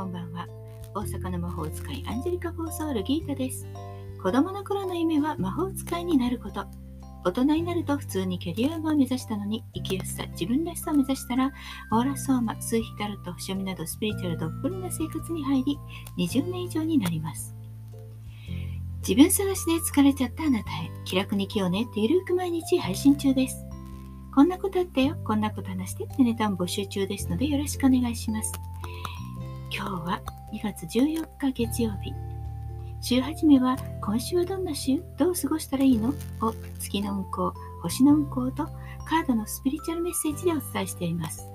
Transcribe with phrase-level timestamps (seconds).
[0.00, 0.46] こんばんは。
[0.94, 3.68] 大阪の魔法使いアンジェリカ・フォーソール・ギータです。
[4.22, 6.64] 子供の頃の夢は魔法使いになること。
[7.22, 11.52] 大人になると普通にキャリアを目指したのに生きやすさ、自分らしさを目指したら、
[11.92, 15.78] オーラソーマ、数ヒタルト、星読みなどスピリチュアルどっぷりな生活に入り、
[16.16, 17.54] 20年以上になります。
[19.06, 23.66] 自分探しで疲れちゃったあなたへ、気楽に気をねってゆるく毎日配信中です。
[24.34, 28.50] こんなことあったよ、こんなこと話してってネタも募集中ですのでよろしくお願いします。
[29.72, 30.20] 今日は
[30.52, 32.12] 2月14日月曜日。
[33.00, 35.00] 週始めは今週はどんな週？
[35.16, 36.08] どう過ごしたらいいの？
[36.08, 38.66] を月の運行、星の運行と
[39.08, 41.46] カードのスピリチュアルメッセージでお伝えしています。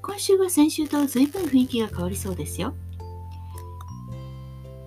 [0.00, 2.74] 今週は先週と随分雰囲気が変わりそうですよ。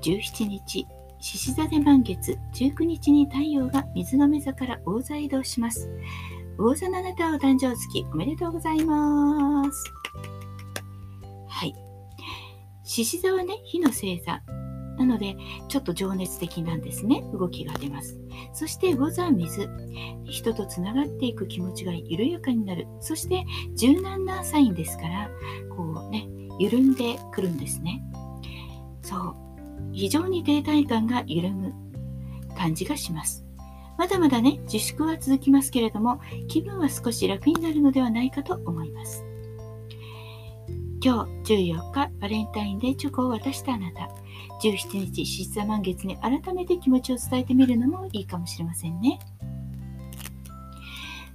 [0.01, 0.87] 17日、
[1.19, 5.87] 獅子座で満月、19日に太陽が水亀座から大座移動します。
[6.57, 9.93] 魚座のあなたお誕生月おめでとうございます。
[12.99, 14.41] 獅子座はね、火の星座。
[14.97, 15.37] なので、
[15.69, 17.23] ちょっと情熱的なんですね。
[17.31, 18.19] 動きが出ます。
[18.51, 19.69] そして、魚座は水。
[20.25, 22.87] 人とつながっていく気持ちが緩やかになる。
[22.99, 25.29] そして、柔軟なサインですから、
[25.77, 26.27] こうね、
[26.59, 28.03] 緩んでくるんですね。
[29.01, 29.35] そう。
[29.93, 31.73] 非常に停滞感が緩む
[32.57, 33.45] 感じがします。
[33.97, 36.19] まだまだね、自粛は続きますけれども、
[36.49, 39.23] 気分は少し楽になるのではないかと思います。
[41.01, 44.09] 今日14日、バレンタインデーチョコを渡したあなた。
[44.61, 49.17] 17日、獅子座満月に改めて気持ちを伝えてみるのもいいかもしれませんね。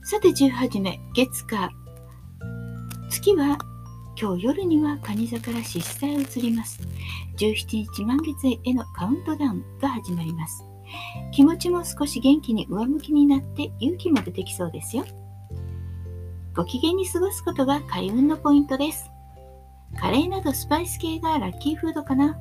[0.02, 1.70] さて、18目、月火。
[3.08, 3.56] 月は
[4.20, 6.78] 今日夜には蟹座から獅子座へ移ります。
[7.38, 10.62] 17日満月へのカウントダウンが始まります。
[11.32, 15.06] 気持ちも少し元気に上向きになって勇気も出てきそうですよ。
[16.54, 19.13] ご機嫌に過ごすことが開運のポイントです。
[20.04, 22.38] カレーなどスパイス系がラッキーフードかな？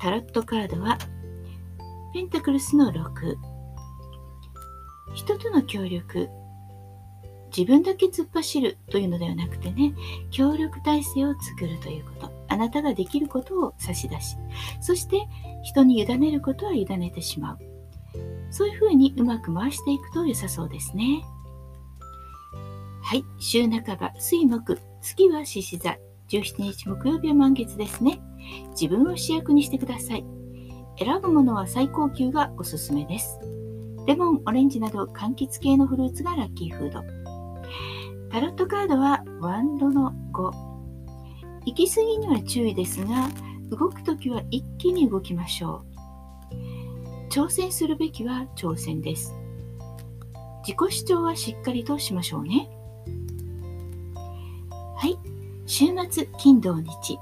[0.00, 0.98] タロットカードは
[2.12, 3.36] ペンタクルスの6。
[5.14, 6.28] 人との協力。
[7.56, 9.94] 自分だけ突っ走るというのではなくてね、
[10.32, 12.32] 協力体制を作るということ。
[12.48, 14.36] あなたができることを差し出し、
[14.80, 15.28] そして
[15.62, 17.58] 人に委ねることは委ねてしまう。
[18.50, 21.22] そういうふうにうまく回していくと良さそうですね。
[23.04, 25.96] はい、週半ば、水木、月は獅子座、
[26.30, 28.20] 17日木曜日は満月ですね。
[28.70, 30.24] 自分を主役にしてください。
[30.98, 33.38] 選ぶものは最高級がおすすめです。
[34.06, 37.02] レモン、オレンジなど柑橘系のフルーツがラッキーフード。
[38.30, 40.50] タロットカードはワンドの5。
[41.66, 43.28] 行き過ぎには注意ですが、
[43.70, 45.84] 動くときは一気に動きましょ
[46.52, 47.28] う。
[47.28, 49.34] 挑戦するべきは挑戦です。
[50.66, 52.68] 自己主張はしっかりとしましょうね。
[54.96, 55.39] はい。
[55.72, 57.16] 週末、金土日。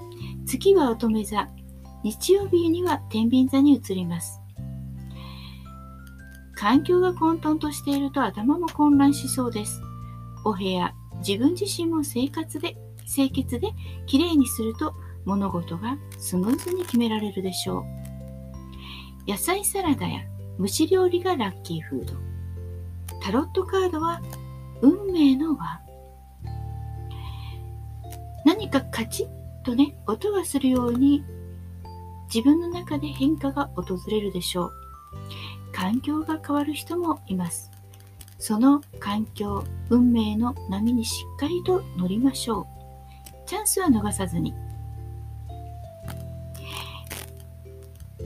[0.47, 1.47] 月は乙女座。
[2.03, 4.41] 日曜日には天秤座に移ります。
[6.55, 9.83] 環境が混沌としていると頭も混乱しそうです。
[10.47, 12.79] お部屋、自分自身も生活で
[13.15, 13.69] 清潔で
[14.07, 14.95] きれいにすると
[15.27, 17.81] 物事がスムーズに決められるでしょ
[19.27, 19.31] う。
[19.31, 20.23] 野菜サラダや
[20.59, 22.15] 蒸し料理がラッキーフード。
[23.21, 24.23] タロットカードは
[24.81, 25.88] 運命の輪。
[28.71, 29.29] 何かカチッ
[29.65, 31.25] とね、音がするように
[32.33, 34.73] 自分の中で変化が訪れるでしょう。
[35.73, 37.71] 環境が変わる人もいます。
[38.39, 42.67] その環境、運命の波にしっかりと乗りましょう。
[43.47, 44.53] チャンスは逃さずに。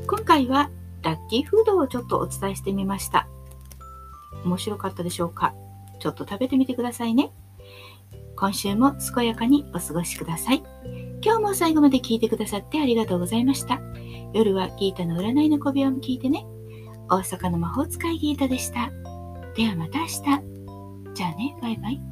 [0.09, 0.71] 今回は
[1.03, 3.29] ラッキーフードをちょっとお伝えしてみました。
[4.45, 5.55] 面白かったでしょうか？
[6.01, 7.31] ちょっと食べてみてくださいね。
[8.43, 10.65] 今週も健やかにお過ごしください。
[11.25, 13.81] 今日も最後まで聞いてくださってありがとうございました。
[14.35, 16.45] 夜はギータの占いの小部屋も聞いてね。
[17.09, 18.91] 大阪の魔法使いギータでした。
[19.55, 20.23] ではまた明日。
[21.15, 22.12] じゃあね、バイバイ。